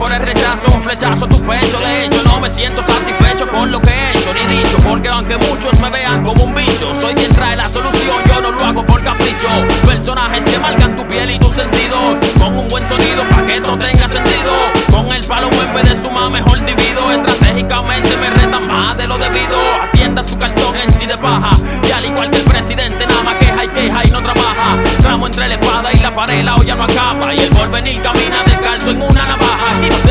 [0.00, 1.78] por el rechazo, un flechazo tu pecho.
[1.78, 4.78] De hecho, no me siento satisfecho con lo que he hecho ni dicho.
[4.78, 8.50] Porque aunque muchos me vean como un bicho, soy quien trae la solución, yo no
[8.50, 9.48] lo hago por capricho.
[9.84, 12.16] Personajes que marcan tu piel y tus sentidos.
[12.38, 14.52] Con un buen sonido, pa' que esto tenga sentido.
[14.90, 17.10] Con el palo en vez de suma, mejor divido.
[17.10, 19.58] Estratégicamente me retan más de lo debido.
[19.82, 21.50] Atienda su cartón en sí de paja.
[21.86, 24.78] Y al igual que el presidente, nada más queja y queja y no trabaja.
[25.02, 27.34] Tramo entre la espada y la farela, hoy ya no acaba.
[27.34, 29.49] Y el porvenir camina descalzo en una navaja.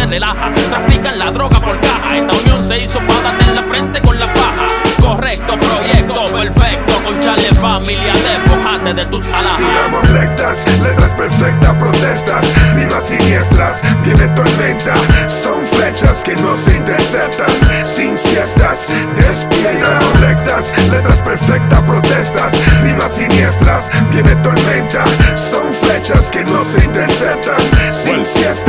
[0.09, 2.16] Relaja, trafican la droga por caja.
[2.16, 4.67] Esta unión se hizo para en la frente con la faja.
[5.00, 7.04] Correcto, proyecto perfecto.
[7.04, 9.58] Con Charlie familia, despojate de tus alhajas.
[9.58, 12.45] Tiramos rectas, letras perfectas, protestas,
[12.76, 14.94] rimas siniestras, viene tormenta.
[15.27, 17.50] Son flechas que no se interceptan,
[17.84, 20.00] sin siestas, despierta.
[20.22, 25.03] rectas, letras perfectas, protestas, rimas siniestras, viene tormenta.
[25.36, 27.58] Son flechas que no se interceptan,
[27.92, 28.69] sin siestas,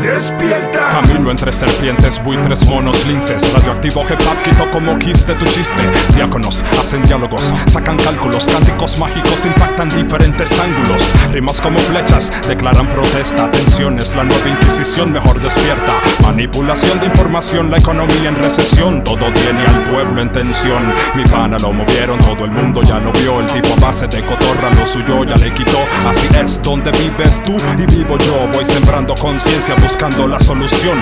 [0.00, 1.02] despierta.
[1.30, 5.76] Entre serpientes, buitres, monos, linces, radioactivo hip quito como quiste tu chiste.
[6.14, 11.12] Diáconos hacen diálogos, sacan cálculos, cánticos mágicos impactan diferentes ángulos.
[11.30, 15.92] Rimas como flechas declaran protesta, tensiones, la nueva inquisición mejor despierta.
[16.22, 20.82] Manipulación de información, la economía en recesión, todo tiene al pueblo en tensión.
[21.14, 23.40] Mi pana lo movieron, todo el mundo ya lo vio.
[23.40, 25.78] El tipo base de cotorra lo suyo ya le quitó.
[26.08, 28.48] Así es donde vives tú y vivo yo.
[28.54, 30.98] Voy sembrando conciencia, buscando la solución.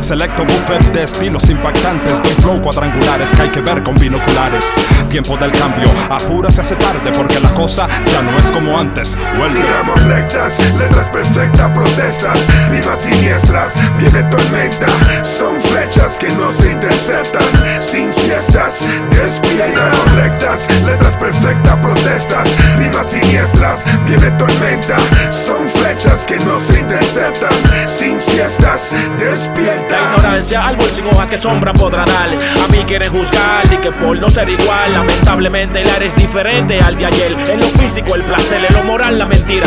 [0.00, 4.74] Selecto buffet de estilos impactantes, de flow cuadrangulares que hay que ver con binoculares.
[5.08, 9.16] Tiempo del cambio, apura se hace tarde porque la cosa ya no es como antes.
[9.38, 12.38] Well, Tiramos rectas, letras perfectas, protestas,
[12.70, 14.86] rimas siniestras, viene tormenta.
[15.22, 17.42] Son flechas que no se interceptan,
[17.80, 18.80] sin siestas,
[19.10, 19.90] despierta.
[20.16, 24.96] rectas, letras perfectas, protestas, rimas siniestras, viene tormenta.
[25.30, 27.50] Son flechas que no se interceptan,
[27.88, 30.00] sin siestas, despierta.
[30.00, 32.36] La ignorancia, árbol sin hojas que sombra podrá darle.
[32.36, 36.78] A mí quieren juzgar y que por no ser igual, lamentablemente el área es diferente
[36.78, 37.36] al de ayer.
[37.48, 39.66] En lo físico el placer, en lo moral la mentira.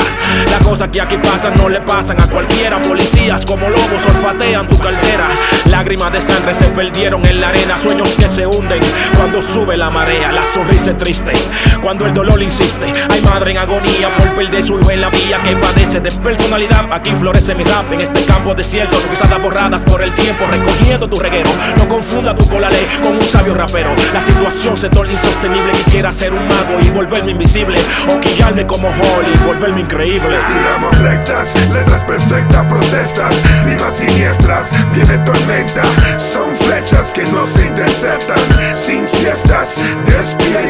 [0.50, 2.82] Las cosas que aquí pasan no le pasan a cualquiera.
[2.82, 5.28] Policías como lobos olfatean tu cartera.
[5.66, 7.78] Lágrimas de sangre se perdieron en la arena.
[7.78, 8.82] Sueños que se hunden
[9.18, 10.32] cuando sube la marea.
[10.32, 11.34] La sonrisa triste
[11.82, 12.94] cuando el dolor insiste.
[13.10, 16.92] Hay madre en agonía por perder su hijo en la vía que padece de personalidad.
[16.92, 18.98] Aquí florece mi rap en este campo desierto.
[19.10, 21.50] Pisadas borradas por el tiempo recogiendo tu reguero.
[21.78, 23.94] No confunda tu ley con un sabio rapero.
[24.14, 25.72] La situación se torna insostenible.
[25.72, 27.80] Quisiera ser un mago y volverme invisible.
[28.10, 30.38] O quillarme como Holly y volverme increíble.
[30.48, 35.84] Tiramos rectas, letras perfectas, protestas, rimas siniestras, viene tormenta.
[36.18, 38.38] Son flechas que no se interceptan,
[38.76, 40.61] sin siestas, despierta.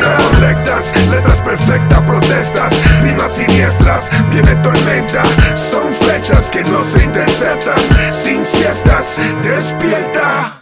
[6.22, 7.78] Flechas que no se interceptan,
[8.12, 10.61] sin siestas, despierta.